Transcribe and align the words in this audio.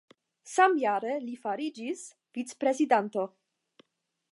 Samjare 0.53 1.17
li 1.25 1.35
fariĝis 1.43 2.03
vicprezidanto. 2.39 3.29